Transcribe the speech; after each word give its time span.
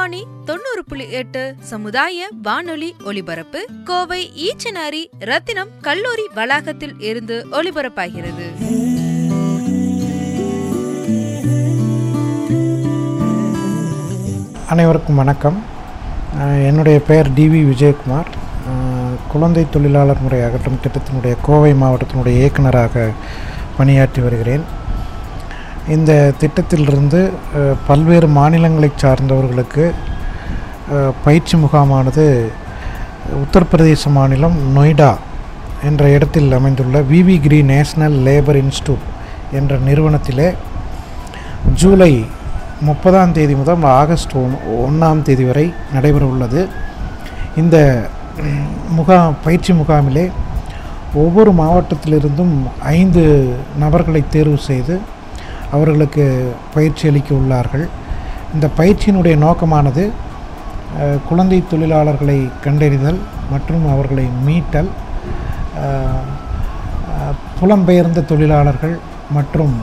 வாணி 0.00 0.20
தொண்ணூறு 0.44 0.82
புள்ளி 0.88 1.06
எட்டு 1.10 1.40
சமுதாய 1.70 2.28
வானொலி 2.42 2.94
ஒலிபரப்பு 3.04 3.60
கோவை 3.84 4.20
ஈச்சனாரி 4.46 5.00
ரத்தினம் 5.30 5.72
கல்லூரி 5.80 6.24
வளாகத்தில் 6.34 6.94
இருந்து 7.08 7.36
ஒலிபரப்பாகிறது. 7.52 8.46
அனைவருக்கும் 14.68 15.20
வணக்கம். 15.22 15.62
என்னுடைய 16.70 17.00
பெயர் 17.10 17.32
டிவி 17.32 17.62
விஜயகுமார். 17.70 18.32
குழந்தை 19.28 19.66
தொழிலாளர் 19.70 20.22
முறை 20.22 20.42
அகற்றும் 20.42 20.80
திட்டத்தினுடைய 20.84 21.36
கோவை 21.42 21.72
மாவட்டத்தினுடைய 21.72 22.36
இயக்குனராக 22.42 23.10
பணியாற்றி 23.76 24.22
வருகிறேன். 24.22 24.78
இந்த 25.90 26.12
திட்டத்திலிருந்து 26.38 27.20
பல்வேறு 27.86 28.28
மாநிலங்களை 28.28 28.90
சார்ந்தவர்களுக்கு 28.96 29.84
பயிற்சி 31.24 31.56
முகாமானது 31.56 32.26
உத்தரப்பிரதேச 33.40 34.10
மாநிலம் 34.10 34.56
நொய்டா 34.72 35.10
என்ற 35.84 36.04
இடத்தில் 36.08 36.50
அமைந்துள்ள 36.52 36.98
V V 37.10 37.36
Giri 37.40 37.58
national 37.64 38.16
labour 38.26 38.60
institute 38.62 39.04
என்ற 39.52 39.78
நிறுவனத்திலே 39.78 40.48
ஜூலை 41.74 42.12
முப்பதாம் 42.82 43.32
தேதி 43.32 43.54
முதல் 43.54 43.86
ஆகஸ்ட் 43.94 44.34
ஒன் 44.36 44.54
ஒன்றாம் 44.78 45.22
தேதி 45.22 45.44
வரை 45.44 45.66
நடைபெற 45.92 46.24
உள்ளது 46.26 46.60
இந்த 47.56 47.76
முகாம் 48.90 49.38
பயிற்சி 49.44 49.72
முகாமிலே 49.72 50.26
ஒவ்வொரு 51.14 51.52
மாவட்டத்திலிருந்தும் 51.52 52.54
ஐந்து 52.92 53.22
நபர்களை 53.78 54.22
தேர்வு 54.30 54.58
செய்து 54.66 54.94
அவர்களுக்கு 55.74 56.24
பயிற்சி 56.74 57.04
அளிக்க 57.10 57.30
உள்ளார்கள். 57.40 57.84
இந்த 58.54 58.66
பயிற்சியினுடைய 58.78 59.34
நோக்கமானது 59.46 60.04
குழந்தை 61.28 61.58
தொழிலாளர்களை 61.72 62.38
கண்டறிதல் 62.64 63.20
மற்றும் 63.52 63.84
அவர்களை 63.94 64.26
மீட்டல் 64.46 64.90
புலம்பெயர்ந்த 67.58 68.26
தொழிலாளர்கள் 68.32 68.96
மற்றும் 69.36 69.74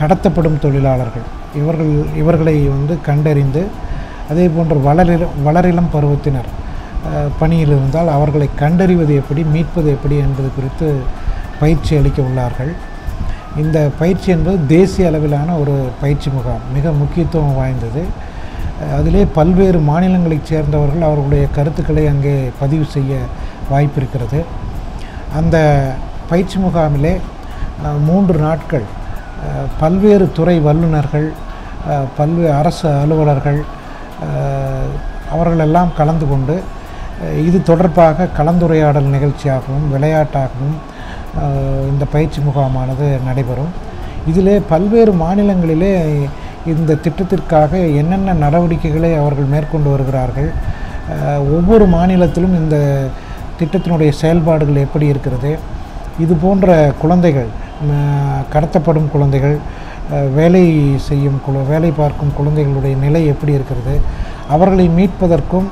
கடத்தப்படும் 0.00 0.62
தொழிலாளர்கள். 0.64 1.26
இவர்கள் 1.60 1.92
இவர்களை 2.22 2.56
வந்து 2.76 2.94
கண்டறிந்து 3.08 3.62
அதே 4.32 4.46
போன்று 4.54 4.76
வளரில 4.88 5.26
வளரிளம் 5.46 5.92
பருவத்தினர் 5.94 6.50
பணியில் 7.40 7.72
இருந்தால் 7.76 8.10
அவர்களை 8.16 8.48
கண்டறிவது 8.62 9.12
எப்படி 9.20 9.42
மீட்பது 9.54 9.88
எப்படி 9.96 10.16
என்பது 10.26 10.48
குறித்து 10.56 10.86
பயிற்சி 11.62 11.92
அளிக்க 12.00 12.20
உள்ளார்கள். 12.28 12.72
இந்த 13.62 13.78
பயிற்சி 13.98 14.28
என்பது 14.34 14.58
தேசிய 14.76 15.08
அளவிலான 15.10 15.50
ஒரு 15.62 15.74
பயிற்சி 16.00 16.28
முகாம் 16.36 16.64
மிக 16.76 16.90
முக்கியத்துவம் 17.00 17.58
வாய்ந்தது. 17.60 18.02
அதிலே 18.96 19.22
பல்வேறு 19.36 19.78
மாநிலங்களைச் 19.88 20.48
சேர்ந்தவர்கள் 20.50 21.06
அவர்களுடைய 21.08 21.44
கருத்துக்களை 21.56 22.04
அங்கே 22.12 22.34
பதிவு 22.62 22.86
செய்ய 22.94 23.12
வாய்ப்பு 23.72 23.98
இருக்கிறது 24.00 24.40
அந்த 25.38 25.56
பயிற்சி 26.30 26.56
முகாமிலே 26.64 27.14
மூன்று 28.08 28.36
நாட்கள் 28.46 28.86
பல்வேறு 29.80 30.26
துறை 30.38 30.56
வல்லுநர்கள் 30.66 31.28
பல்வேறு 32.18 32.52
அரசு 32.60 32.86
அலுவலர்கள் 33.02 33.60
அவர்களெல்லாம் 35.34 35.90
கலந்து 35.98 36.26
கொண்டு 36.32 36.56
இது 37.48 37.58
தொடர்பாக 37.70 38.28
கலந்துரையாடல் 38.38 39.12
நிகழ்ச்சியாகவும் 39.14 39.88
விளையாட்டாகவும் 39.94 40.76
இந்த 41.90 42.04
பயிற்சி 42.14 42.40
முகாமானது 42.46 43.06
நடைபெறும். 43.28 43.72
இதிலே 44.30 44.56
பல்வேறு 44.72 45.12
மாநிலங்களிலே 45.22 45.92
இந்த 46.72 46.98
திட்டத்திற்காக 47.04 47.72
என்னென்ன 48.00 48.34
நடவடிக்கைகளை 48.44 49.10
அவர்கள் 49.22 49.52
மேற்கொண்டு 49.54 49.88
வருகிறார்கள் 49.94 50.50
ஒவ்வொரு 51.56 51.86
மாநிலத்திலும் 51.96 52.54
இந்த 52.60 52.76
திட்டத்தினுடைய 53.58 54.10
செயல்பாடுகள் 54.20 54.84
எப்படி 54.86 55.06
இருக்கிறது 55.12 55.50
இது 56.24 56.34
போன்ற 56.44 56.68
குழந்தைகள் 57.02 57.50
கடத்தப்படும் 58.54 59.10
குழந்தைகள் 59.14 59.56
வேலை 60.38 60.64
செய்யும் 61.08 61.38
குழ 61.44 61.58
வேலை 61.70 61.90
பார்க்கும் 61.92 62.34
குழந்தைகளுடைய 62.36 62.94
நிலை 62.96 63.22
எப்படி 63.26 63.52
இருக்கிறது 63.52 63.94
அவர்களை 64.54 64.86
மீட்பதற்கும் 64.98 65.68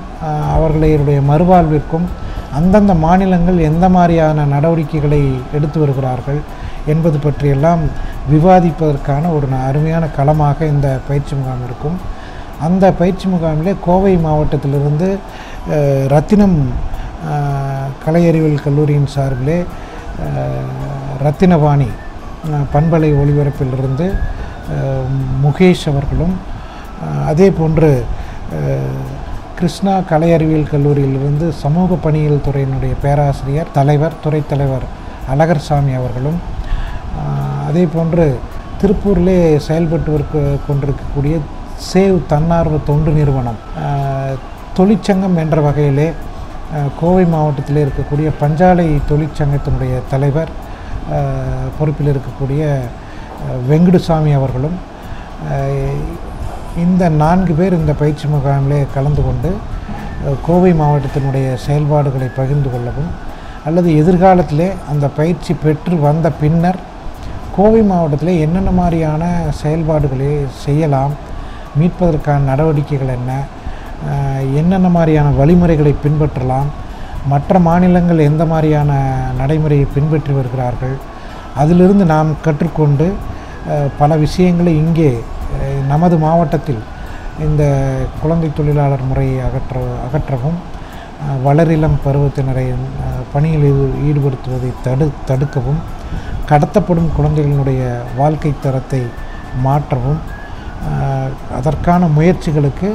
அவர்களுடைய 0.56 1.18
மறுவாழ்விற்கும் 1.30 2.06
அந்தந்த 2.52 2.94
மாநிலங்கள் 2.94 3.58
எந்த 3.58 3.88
மாதிரியான 3.88 4.44
நடவடிக்கைகளை 4.44 5.34
எடுத்து 5.52 5.80
வருகிறார்கள் 5.80 6.40
என்பது 6.86 7.18
பற்றியெல்லாம் 7.18 7.80
விவாதிப்பதற்கான 8.30 9.34
ஒரு 9.34 9.46
ந- 9.46 9.64
அருமையான 9.66 10.06
களமாக 10.06 10.66
இந்த 10.66 11.00
பயிற்சி 11.08 11.34
முகாம் 11.34 11.64
இருக்கும். 11.64 11.96
அந்த 12.60 12.92
பயிற்சி 12.92 13.28
முகாமிலே 13.28 13.74
கோவை 13.80 14.16
மாவட்டத்திலிருந்து 14.16 15.18
ரத்தினம் 16.06 16.58
கலையறிவியல் 18.06 18.62
கல்லூரியின் 18.62 19.06
சார்பிலே 19.06 19.64
ரத்தினவாணி 21.22 21.88
பண்பலை 22.74 23.14
ஒளிபரப்பிலிருந்து 23.14 24.06
முகேஷ் 25.44 25.88
அவர்களும் 25.88 26.34
அதே 27.26 27.50
போன்று 27.50 27.90
கிருஷ்ணா 29.62 29.92
கலை 30.08 30.28
அறிவியல் 30.34 30.70
கல்லூரியிலிருந்து 30.70 31.46
சமூக 31.54 31.96
பணியியல் 32.04 32.40
துறையினுடைய 32.44 32.92
பேராசிரியர் 33.02 33.68
தலைவர் 33.72 34.14
துறை 34.22 34.40
தலைவர் 34.48 34.86
அழகர்சாமி 35.32 35.92
அவர்களும் 35.94 36.38
அதே 37.68 37.84
போன்று 37.92 38.24
திருப்பூரிலே 38.80 39.36
செயல்பட்டு 39.66 40.40
கொண்டிருக்கக்கூடிய 40.66 41.36
சேவ் 41.90 42.18
தன்னார்வ 42.26 42.80
தொண்டு 42.84 43.12
நிறுவனம் 43.12 43.60
தொழிற்சங்கம் 44.74 45.36
என்ற 45.36 45.60
வகையிலே 45.60 46.08
கோவை 47.00 47.24
மாவட்டத்திலே 47.26 47.84
இருக்கக்கூடிய 47.86 48.30
பஞ்சாலை 48.42 48.88
தொழிற்சங்கத்தினுடைய 49.08 50.02
தலைவர் 50.10 50.52
பொறுப்பில் 51.78 52.12
இருக்கக்கூடிய 52.14 52.64
வெங்குடுசாமி 53.70 54.34
அவர்களும் 54.34 54.76
இந்த 56.80 57.08
நான்கு 57.14 57.52
பேர் 57.54 57.74
இந்த 57.74 57.92
பயிற்சி 57.92 58.26
முகாமிலே 58.28 58.78
கலந்து 58.94 59.22
கொண்டு 59.22 59.50
கோவை 60.42 60.70
மாவட்டத்தினுடைய 60.72 61.46
செயல்பாடுகளை 61.56 62.28
பகிர்ந்து 62.36 62.68
கொள்ளவும் 62.70 63.10
அல்லது 63.64 63.88
எதிர்காலத்திலே 63.94 64.68
அந்த 64.88 65.06
பயிற்சி 65.08 65.52
பெற்று 65.54 65.96
வந்த 65.96 66.30
பின்னர் 66.40 66.78
கோவை 67.56 67.82
மாவட்டத்தில் 67.82 68.40
என்னென்ன 68.40 68.70
மாதிரியான 68.70 69.22
செயல்பாடுகளை 69.62 70.30
செய்யலாம் 70.64 71.12
மீட்பதற்கான 71.76 72.40
நடவடிக்கைகள் 72.44 73.12
என்ன 73.14 73.32
என்னென்ன 74.60 74.88
மாதிரியான 74.88 75.28
வழிமுறைகளை 75.30 75.92
பின்பற்றலாம் 76.02 76.70
மற்ற 77.28 77.58
மாநிலங்கள் 77.58 78.26
எந்த 78.26 78.44
மாதிரியான 78.44 78.92
நடைமுறையை 79.36 79.86
பின்பற்றி 79.94 80.32
வருகிறார்கள் 80.32 80.96
அதிலிருந்து 81.56 82.04
நாம் 82.04 82.30
கற்றுக்கொண்டு 82.44 83.06
பல 83.98 84.16
விஷயங்களை 84.16 84.72
இங்கே 84.76 85.12
நமது 85.88 86.16
மாவட்டத்தில் 86.18 86.82
இந்த 87.40 87.62
குழந்தை 88.22 88.48
தொழிலாளர் 88.56 89.08
முறையை 89.08 89.38
அகற்ற 89.40 89.80
அகற்றவும் 90.06 90.58
வளரிளம் 91.44 91.98
பருவத்தினரை 92.04 92.64
பணியில் 93.32 93.66
ஈடுபடுத்துவதை 94.08 94.70
தடு 94.82 95.10
தடுக்கவும் 95.28 95.80
கடத்தப்படும் 96.50 97.10
குழந்தைகளினுடைய 97.16 97.82
வாழ்க்கை 98.16 98.52
தரத்தை 98.62 99.02
மாற்றவும் 99.62 100.20
அதற்கான 101.56 102.06
முயற்சிகளுக்கு 102.06 102.90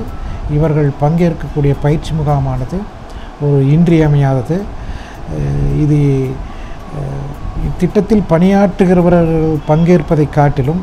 இவர்கள் 0.51 0.89
பங்கேற்கக்கூடிய 1.01 1.75
பயிற்சி 1.81 2.13
முகாமானது 2.13 2.77
ஒரு 3.41 3.57
இன்றியமையாதது. 3.75 4.57
இது 5.83 5.97
இத்திட்டத்தில் 7.67 8.27
பணியாற்றுகிறவர்கள் 8.29 9.57
பங்கேற்பதை 9.67 10.29
காட்டிலும் 10.29 10.81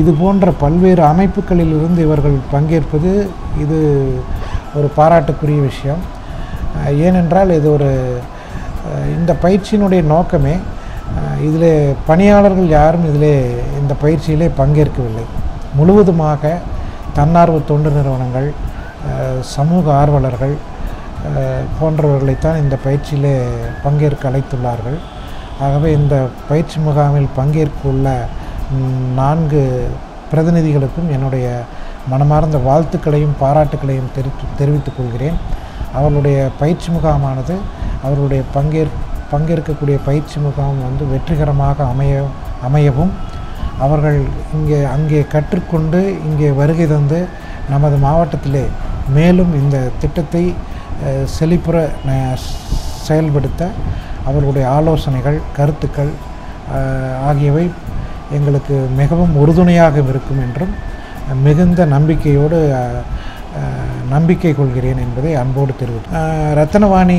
இது 0.00 0.10
போன்ற 0.22 0.50
பல்வேறு 0.62 1.02
அமைப்புகளிலிருந்து 1.12 2.00
இவர்கள் 2.06 2.36
பங்கேற்பது 2.54 3.12
இது 3.64 3.78
ஒரு 4.78 4.88
பாராட்டுக்குரிய 4.98 5.60
விஷயம். 5.70 6.02
ஏனென்றால் 7.06 7.50
இது 7.58 7.68
ஒரு 7.76 7.90
இந்த 9.18 9.32
பயிற்சியினுடைய 9.44 10.02
நோக்கமே 10.14 10.54
இதில் 11.46 11.70
பணியாளர்கள் 12.08 12.68
யாரும் 12.78 13.06
இதில் 13.10 13.32
இந்த 13.80 13.92
பயிற்சியிலே 14.02 14.48
பங்கேற்கவில்லை. 14.60 15.24
முழுவதுமாக 15.78 16.52
தன்னார்வ 17.18 17.58
தொண்டு 17.70 17.90
நிறுவனங்கள் 17.96 18.48
சமூக 19.54 19.84
ஆர்வலர்கள் 20.00 20.54
போன்றவர்களைத்தான் 21.78 22.60
இந்த 22.62 22.74
பயிற்சியிலே 22.84 23.32
பங்கேற்க 23.84 24.30
அழைத்துள்ளார்கள். 24.30 24.98
ஆகவே 25.66 25.88
இந்த 26.00 26.16
பயிற்சி 26.50 26.78
முகாமில் 26.86 27.28
பங்கேற்க 27.38 27.80
உள்ள 27.92 28.08
நான்கு 29.18 29.62
பிரதிநிதிகளுக்கும் 30.30 31.10
என்னுடைய 31.16 31.46
மனமார்ந்த 32.12 32.58
வாழ்த்துக்களையும் 32.68 33.36
பாராட்டுக்களையும் 33.42 34.10
தெரிவித்து 34.16 34.46
தெரிவித்துக் 34.60 34.96
கொள்கிறேன். 34.98 35.38
அவர்களுடைய 35.98 36.38
பயிற்சி 36.60 36.88
முகாமானது 36.96 37.54
அவர்களுடைய 38.04 38.42
பங்கேற் 38.56 38.92
பங்கேற்கக்கூடிய 39.32 39.96
பயிற்சி 40.08 40.38
முகாம் 40.44 40.84
வந்து 40.88 41.04
வெற்றிகரமாக 41.12 41.78
அமைய 41.92 42.12
அமையவும் 42.68 43.12
அவர்கள் 43.84 44.18
இங்கே 44.56 44.78
அங்கே 44.94 45.20
கற்றுக்கொண்டு 45.34 46.00
இங்கே 46.28 46.48
வருகை 46.60 46.86
தந்து 46.86 47.18
நமது 47.72 47.96
மாவட்டத்திலே 48.06 48.64
மேலும் 49.16 49.52
இந்த 49.62 49.76
திட்டத்தை 50.02 50.44
செழிப்புற 51.36 51.76
செயல்படுத்த 53.08 53.62
அவர்களுடைய 54.28 54.64
ஆலோசனைகள் 54.78 55.38
கருத்துக்கள் 55.58 56.12
ஆகியவை 57.30 57.66
எங்களுக்கு 58.36 58.76
மிகவும் 59.00 59.34
உறுதுணையாக 59.42 60.02
இருக்கும் 60.12 60.42
என்றும் 60.46 60.72
மிகுந்த 61.46 61.80
நம்பிக்கையோடு 61.94 62.58
நம்பிக்கை 64.14 64.52
கொள்கிறேன் 64.54 65.00
என்பதை 65.04 65.30
அன்போடு 65.42 65.72
தெரிவித்து 65.80 66.20
ரத்தனவாணி 66.58 67.18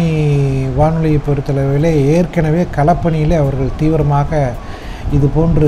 வானொலியை 0.77 1.19
பொறுத்தளவிலே 1.27 1.91
ஏற்கனவே 2.15 2.61
களப்பணியிலே 2.77 3.35
அவர்கள் 3.43 3.77
தீவிரமாக 3.79 4.41
இது 5.17 5.27
போன்று 5.35 5.67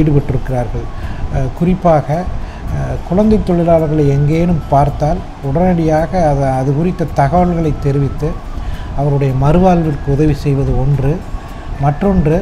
ஈடுபட்டிருக்கிறார்கள். 0.00 0.86
குறிப்பாக 1.58 2.24
குழந்தை 3.08 3.38
தொழிலாளர்களை 3.48 4.04
எங்கேனும் 4.16 4.62
பார்த்தால் 4.72 5.20
உடனடியாக 5.48 6.10
அதை 6.30 6.48
அது 6.60 6.70
குறித்த 6.78 7.10
தகவல்களை 7.20 7.72
தெரிவித்து 7.86 8.28
அவருடைய 9.00 9.32
மறுவாழ்விற்கு 9.44 10.08
உதவி 10.16 10.34
செய்வது 10.44 10.72
ஒன்று. 10.84 11.12
மற்றொன்று 11.84 12.36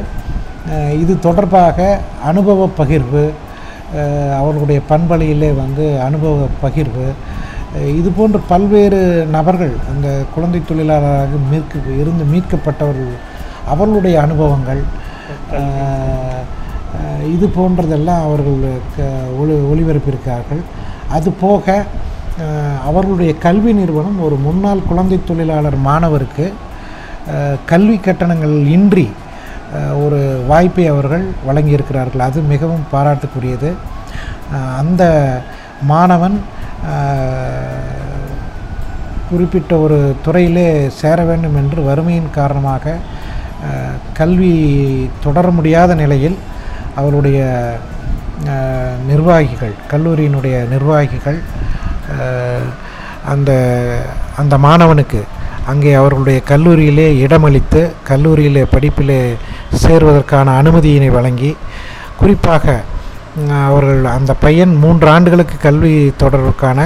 இது 0.99 1.19
தொடர்பாக 1.19 1.77
அனுபவ 2.23 2.69
பகிர்வு 2.77 3.23
அவர்களுடைய 4.37 4.81
பண்பலையிலே 4.89 5.55
வந்து 5.55 6.01
அனுபவ 6.01 6.47
பகிர்வு 6.63 7.07
இது 7.95 8.09
போன்ற 8.09 8.37
பல்வேறு 8.47 8.99
நபர்கள் 9.29 9.73
அந்த 9.89 10.23
குழந்தை 10.35 10.61
தொழிலாளராக 10.63 11.29
மீட்க 11.51 11.73
இருந்து 11.99 12.23
மீட்கப்பட்டவர்கள் 12.23 13.13
அவர்களுடைய 13.65 14.21
அனுபவங்கள் 14.21 14.81
இது 17.31 17.47
போன்றதெல்லாம் 17.47 18.23
அவர்கள் 18.23 18.59
க- 18.95 19.09
ஒளி 19.39 19.53
ஒளிபரப்பியிருக்கிறார்கள். 19.71 20.61
அது 21.09 21.31
போக 21.31 21.65
அவர்களுடைய 22.85 23.37
கல்வி 23.37 23.73
நிறுவனம் 23.73 24.19
ஒரு 24.19 24.35
முன்னாள் 24.35 24.87
குழந்தை 24.87 25.19
தொழிலாளர் 25.25 25.75
மாணவருக்கு 25.75 26.45
கல்வி 27.65 27.97
கட்டணங்கள் 27.97 28.67
இன்றி 28.67 29.05
ஒரு 30.03 30.19
வாய்ப்பை 30.51 30.85
அவர்கள் 30.93 31.25
வழங்கியிருக்கிறார்கள். 31.47 32.25
அது 32.29 32.39
மிகவும் 32.53 32.85
பாராட்டுக்குரியது. 32.93 33.69
அந்த 34.81 35.03
மாணவன் 35.91 36.37
குறிப்பிட்ட 39.29 39.73
ஒரு 39.85 39.97
துறையிலே 40.25 40.67
சேர 41.01 41.17
வேண்டும் 41.29 41.57
என்று 41.61 41.81
வறுமையின் 41.89 42.29
காரணமாக 42.39 42.95
கல்வி 44.19 44.53
தொடர 45.25 45.45
முடியாத 45.57 45.91
நிலையில் 46.01 46.37
அவருடைய 46.99 47.39
நிர்வாகிகள் 49.09 49.75
கல்லூரியினுடைய 49.91 50.55
நிர்வாகிகள் 50.73 51.39
அந்த 53.31 53.51
அந்த 54.41 54.55
மாணவனுக்கு 54.65 55.21
அங்கே 55.71 55.91
அவர்களுடைய 56.01 56.39
கல்லூரியிலே 56.51 57.07
இடமளித்து 57.25 57.81
கல்லூரியிலே 58.09 58.63
படிப்பிலே 58.73 59.21
சேர்வதற்கான 59.83 60.47
அனுமதியினை 60.61 61.09
வழங்கி 61.17 61.51
குறிப்பாக 62.21 62.65
அவர்கள் 63.67 64.05
அந்த 64.17 64.31
பையன் 64.43 64.73
மூன்று 64.83 65.07
ஆண்டுகளுக்கு 65.15 65.57
கல்வி 65.57 65.93
தொடர்புக்கான 66.23 66.79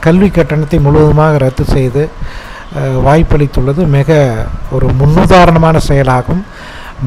கல்வி 0.00 0.28
கட்டணத்தை 0.30 0.78
முழுவதுமாக 0.86 1.38
ரத்து 1.44 1.64
செய்து 1.64 2.02
வாய்ப்பளித்துள்ளது. 3.06 3.82
மிக 3.96 4.18
ஒரு 4.76 4.86
முன்னுதாரணமான 5.00 5.76
செயலாகும். 5.88 6.42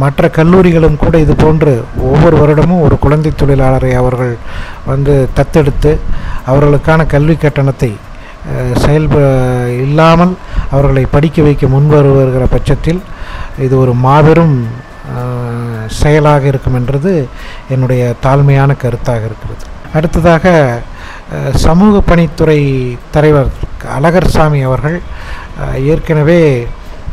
மற்ற 0.01 0.29
கல்லூரிகளும் 0.37 0.99
கூட 1.03 1.15
இது 1.23 1.33
போன்று 1.43 1.73
ஒவ்வொரு 2.09 2.35
வருடமும் 2.41 2.83
ஒரு 2.85 2.95
குழந்தை 3.03 3.31
தொழிலாளரை 3.41 3.91
அவர்கள் 3.99 4.33
வந்து 4.91 5.13
தத்தெடுத்து 5.37 5.91
அவர்களுக்கான 6.51 7.05
கல்வி 7.13 7.35
கட்டணத்தை 7.35 7.91
செயல்ப 8.85 9.17
இல்லாமல் 9.83 10.33
அவர்களை 10.71 11.03
படிக்க 11.15 11.41
வைக்க 11.41 11.67
முன்வருகிற 11.67 12.45
பட்சத்தில் 12.55 13.01
இது 13.65 13.73
ஒரு 13.83 13.93
மாபெரும் 14.05 14.57
செயலாக 15.99 16.43
இருக்கும் 16.51 16.77
என்றது 16.79 17.13
என்னுடைய 17.73 18.03
தாழ்மையான 18.25 18.71
கருத்தாக 18.83 19.23
இருக்கிறது. 19.29 19.63
அடுத்ததாக 19.95 20.45
சமூக 21.65 21.95
பணித்துறை 22.09 22.59
தலைவர் 23.15 23.49
அழகர்சாமி 23.97 24.59
அவர்கள் 24.69 24.97
ஏற்கனவே 25.93 26.39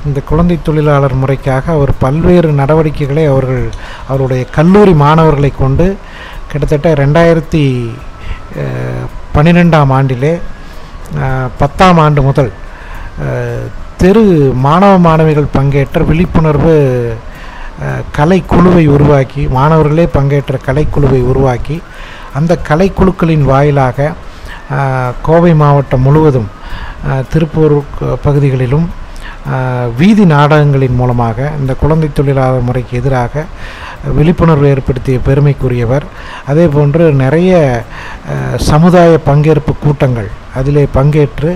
இந்த 0.09 0.19
குழந்தை 0.29 0.57
தொழிலாளர் 0.67 1.21
முறைக்காக 1.23 1.65
அவர் 1.79 1.93
பல்வேறு 2.05 2.51
நடவடிக்கைகளை 2.61 3.25
அவர்கள் 3.33 3.65
அவருடைய 4.09 4.43
கல்லூரி 4.57 4.95
மாணவர்களை 5.05 5.51
கொண்டு 5.55 5.87
கிட்டத்தட்ட 6.51 6.93
ரெண்டாயிரத்தி 7.03 7.65
பன்னிரெண்டாம் 9.35 9.93
ஆண்டிலே 9.99 10.33
பத்தாம் 11.59 12.01
ஆண்டு 12.05 12.21
முதல் 12.23 12.51
தெரு 14.03 14.25
மாணவ 14.67 14.93
மாணவிகள் 15.07 15.55
பங்கேற்ற 15.57 16.03
விழிப்புணர்வு 16.03 16.77
கலைக்குழுவை 18.17 18.85
உருவாக்கி 18.95 19.43
மாணவர்களே 19.57 20.07
பங்கேற்ற 20.17 20.57
கலைக்குழுவை 20.67 21.21
உருவாக்கி 21.33 21.77
அந்த 22.39 22.53
கலைக்குழுக்களின் 22.69 23.45
வாயிலாக 23.53 24.15
கோவை 25.23 25.53
மாவட்டம் 25.63 26.05
முழுவதும் 26.07 26.49
திருப்பூர் 27.33 27.77
பகுதிகளிலும் 28.23 28.89
வீதி 29.97 30.25
நாடகங்களின் 30.33 30.99
மூலமாக 31.01 31.53
இந்த 31.61 31.73
குழந்தை 31.83 32.09
தொழிலாளர் 32.13 32.67
முறைக்கு 32.69 32.95
எதிராக 33.01 33.45
விழிப்புணர்வு 34.17 34.67
ஏற்படுத்திய 34.73 35.19
பெருமைக்குரியவர். 35.29 36.05
அதே 36.51 36.67
போன்று 36.75 37.05
நிறைய 37.23 37.59
சமுதாய 38.71 39.19
பங்கேற்பு 39.29 39.73
கூட்டங்கள் 39.85 40.29
அதிலே 40.59 40.85
பங்கேற்று 40.95 41.51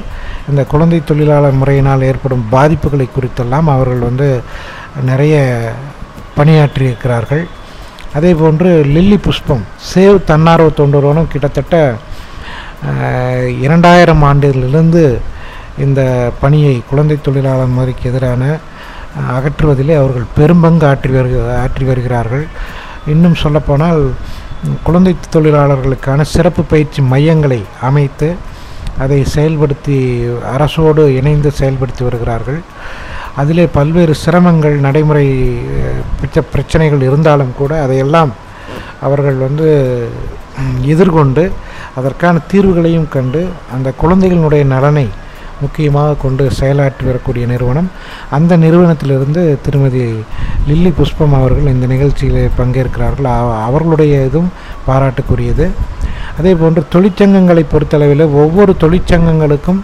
இந்த 0.50 0.62
குழந்தை 0.72 1.00
தொழிலாளர் 1.04 1.60
முறையினால் 1.60 2.06
ஏற்படும் 2.10 2.46
பாதிப்புகளை 2.52 3.08
குறித்தெல்லாம் 3.10 3.70
அவர்கள் 3.74 4.06
வந்து 4.08 4.28
நிறைய 5.10 5.36
பணியாற்றியிருக்கிறார்கள். 6.38 7.44
அதே 8.18 8.30
போன்று 8.40 8.70
லில்லி 8.94 9.18
புஷ்பம் 9.26 9.64
சேவ் 9.92 10.18
தன்னார்வ 10.30 10.68
தொண்டரோனும் 10.80 11.30
கிட்டத்தட்ட 11.32 11.76
இரண்டாயிரம் 13.66 14.22
ஆண்டிலிருந்து 14.28 15.02
இந்த 15.84 16.00
பணியை 16.42 16.74
குழந்தை 16.90 17.16
தொழிலாளர் 17.26 17.76
முறைக்கு 17.76 18.04
எதிரான 18.10 18.42
அகற்றுவதிலே 19.36 19.94
அவர்கள் 20.00 20.32
பெரும்பங்கு 20.38 20.86
ஆற்றி 20.90 21.10
வருக 21.16 21.36
ஆற்றி 21.64 21.84
வருகிறார்கள். 21.90 22.44
இன்னும் 23.12 23.40
சொல்லப்போனால் 23.42 24.02
குழந்தை 24.88 25.14
தொழிலாளர்களுக்கான 25.34 26.24
சிறப்பு 26.34 26.62
பயிற்சி 26.72 27.00
மையங்களை 27.12 27.60
அமைத்து 27.88 28.28
அதை 29.04 29.18
செயல்படுத்தி 29.34 29.96
அரசோடு 30.54 31.02
இணைந்து 31.20 31.50
செயல்படுத்தி 31.60 32.02
வருகிறார்கள். 32.08 32.60
அதிலே 33.36 33.66
பல்வேறு 33.66 34.14
சிரமங்கள் 34.26 34.80
நடைமுறை 34.80 35.58
பிரச்சனைகள் 36.50 37.02
இருந்தாலும் 37.02 37.52
கூட 37.56 37.82
அதையெல்லாம் 37.82 38.32
அவர்கள் 39.00 39.34
வந்து 39.34 40.08
எதிர்கொண்டு 40.80 41.52
அதற்கான 41.94 42.38
தீர்வுகளையும் 42.52 43.08
கண்டு 43.08 43.48
அந்த 43.74 43.92
குழந்தைகளுடைய 43.96 44.64
நலனை 44.64 45.08
முக்கியமாக 45.60 46.14
கொண்டு 46.14 46.50
செயலாற்றி 46.60 47.04
வரக்கூடிய 47.04 47.46
நிறுவனம். 47.46 47.90
அந்த 48.30 48.56
நிறுவனத்திலிருந்து 48.56 49.58
திருமதி 49.62 50.24
லில்லி 50.66 50.90
புஷ்பம் 50.90 51.34
அவர்கள் 51.34 51.72
இந்த 51.72 51.86
நிகழ்ச்சியில் 51.86 52.50
பங்கேற்கிறார்கள். 52.58 53.24
அவ- 53.24 53.62
அவர்களுடைய 53.62 54.24
இதுவும் 54.24 54.52
பாராட்டுக்குரியது. 54.86 55.70
அதே 56.38 56.54
போன்று 56.54 56.84
தொழிற்சங்கங்களை 56.92 57.64
பொறுத்தளவில் 57.70 58.20
ஒவ்வொரு 58.20 58.76
தொழிற்சங்கங்களுக்கும் 58.80 59.80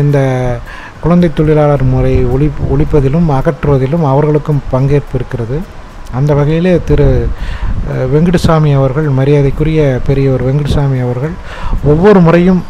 இந்த 0.00 0.58
குழந்தை 1.02 1.28
தொழிலாளர் 1.38 1.84
முறை 1.92 2.14
ஒழி 2.34 2.46
ஒழிப்பதிலும் 2.74 3.28
அகற்றுவதிலும் 3.38 4.04
அவர்களுக்கும் 4.12 4.64
பங்கேற்பு 4.72 5.14
இருக்கிறது. 5.18 5.56
அந்த 6.18 6.30
வகையிலே 6.38 6.72
திரு 6.88 7.06
வெங்கடசாமி 8.12 8.70
அவர்கள் 8.78 9.08
மரியாதைக்குரிய 9.18 9.80
பெரியவர் 10.06 10.44
வெங்கடசாமி 10.48 10.98
அவர்கள் 11.06 11.34
ஒவ்வொரு 11.92 12.20
முறையும் 12.26 12.62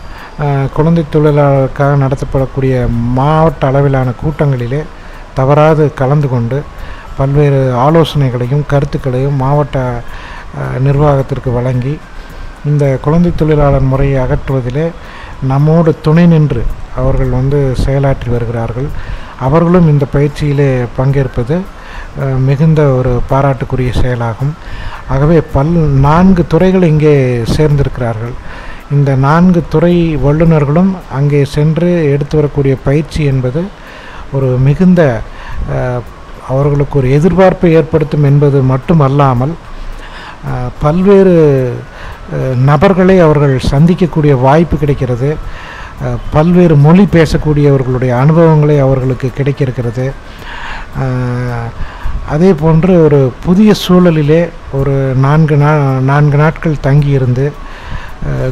குழந்தை 0.76 1.04
தொழிலாளருக்காக 1.14 1.94
நடத்தப்படக்கூடிய 2.04 2.75
மாவட்ட 3.18 3.62
அளவிலான 3.70 4.08
கூட்டங்களிலே 4.23 4.80
தவறாது 5.38 5.85
கலந்து 6.00 6.28
கொண்டு 6.35 6.58
பல்வேறு 7.18 7.61
ஆலோசனைகளையும் 7.87 8.66
கருத்துக்களையும் 8.73 9.40
மாவட்ட 9.42 9.78
நிர்வாகத்திற்கு 10.87 11.52
வழங்கி 11.58 11.94
இந்த 12.68 12.85
குழந்தை 13.04 13.30
தொழிலாளர் 13.40 13.90
முறையை 13.92 14.18
அகற்றுவதிலே 14.25 14.87
நம்மோடு 15.50 15.90
துணை 16.06 16.26
நின்று 16.26 16.62
அவர்கள் 17.00 17.37
வந்து 17.38 17.59
செயலாற்றி 17.85 18.28
வருகிறார்கள். 18.35 18.88
அவர்களும் 19.47 19.90
இந்த 19.93 20.05
பயிற்சியிலே 20.14 20.71
பங்கேற்பது 20.99 21.57
மிகுந்த 22.49 22.81
ஒரு 22.99 23.12
பாராட்டுக்குரிய 23.31 23.90
செயலாகும். 24.02 24.52
ஆகவே 25.14 25.38
பல் 25.55 25.73
நான்கு 26.07 26.43
துறைகள் 26.52 26.88
இங்கே 26.93 27.14
சேர்ந்திருக்கிறார்கள். 27.57 28.35
இந்த 28.97 29.11
நான்கு 29.26 29.61
துறை 29.75 29.95
வல்லுநர்களும் 30.26 30.90
அங்கே 31.19 31.40
சென்று 31.57 31.90
எடுத்து 32.14 32.35
வரக்கூடிய 32.40 32.75
பயிற்சி 32.88 33.23
என்பது 33.33 33.62
ஒரு 34.37 34.49
மிகுந்த 34.67 35.02
அவர்களுக்கு 36.52 36.95
ஒரு 37.00 37.09
எதிர்பார்ப்பை 37.19 37.71
ஏற்படுத்தும் 37.78 38.26
என்பது 38.31 38.59
மட்டுமல்லாமல் 38.73 39.55
பல்வேறு 40.83 41.35
நபர்களை 42.71 43.17
அவர்கள் 43.26 43.55
சந்திக்கக்கூடிய 43.73 44.33
வாய்ப்பு 44.47 44.76
கிடைக்கிறது. 44.83 45.31
பல்வேறு 46.35 46.75
மொழி 46.87 47.05
பேசக்கூடியவர்களுடைய 47.17 48.12
அனுபவங்களை 48.25 48.76
அவர்களுக்கு 48.87 49.28
கிடைக்கிருக்கிறது. 49.38 50.07
அதே 52.35 52.50
போன்று 52.62 52.93
ஒரு 53.07 53.19
புதிய 53.47 53.71
சூழலிலே 53.83 54.43
ஒரு 54.78 54.95
நான்கு 55.26 55.57
நா 55.62 55.71
நான்கு 56.11 56.37
நாட்கள் 56.43 56.83
தங்கியிருந்து 56.87 57.47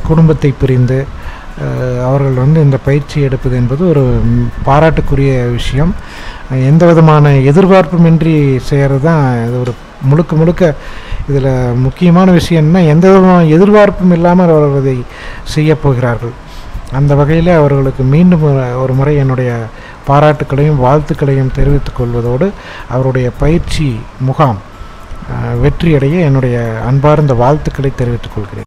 குடும்பத்தை 0.09 0.51
பிரிந்து 0.61 0.99
அவர்கள் 2.07 2.41
வந்து 2.45 2.59
இந்த 2.67 2.79
பயிற்சி 2.87 3.19
எடுப்பது 3.27 3.55
என்பது 3.61 3.83
ஒரு 3.93 4.05
பாராட்டுக்குரிய 4.69 5.33
விஷயம். 5.59 5.93
எந்த 6.71 6.83
விதமான 6.91 7.33
எதிர்பார்ப்புமின்றி 7.51 8.35
செய்கிறது 8.71 9.05
தான் 9.09 9.25
இது 9.47 9.57
ஒரு 9.65 9.75
முழுக்க 10.11 10.33
முழுக்க 10.41 10.65
இதில் 11.29 11.53
முக்கியமான 11.85 12.29
விஷயம்னா 12.39 12.83
எந்த 12.95 13.07
விதமான 13.13 13.39
எதிர்பார்ப்பும் 13.57 14.17
இல்லாமல் 14.19 14.53
அவர்கள் 14.57 14.83
அதை 14.83 14.97
செய்யப்போகிறார்கள் 15.55 16.35
அந்த 16.97 17.15
வகையில் 17.15 17.49
அவர்களுக்கு 17.49 18.03
மீண்டும் 18.03 18.43
ஒரு- 18.43 18.95
முறை 18.95 19.17
என்னுடைய 19.17 19.65
பாராட்டுக்களையும் 20.09 20.81
வாழ்த்துக்களையும் 20.83 21.51
தெரிவித்துக் 21.51 22.03
கொள்வதோடு 22.03 22.51
அவருடைய 22.89 23.31
பயிற்சி 23.31 24.01
முகாம் 24.19 24.59
வெற்றியடைய 25.63 26.21
என்னுடைய 26.21 26.81
அன்பார்ந்த 26.87 27.35
வாழ்த்துக்களை 27.35 27.93
தெரிவித்துக் 27.97 28.31
கொள்கிறேன். 28.35 28.65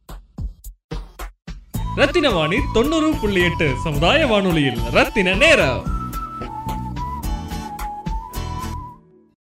ரத்தின 1.95 2.29
வாணி 2.29 2.55
தொண்ணூறு 2.74 3.13
புள்ளி 3.21 3.43
எட்டு 3.43 3.74
சமுதாய 3.83 4.27
வானொலியில் 4.27 4.79
ரத்தின 4.91 5.33
நேரம். 5.33 5.99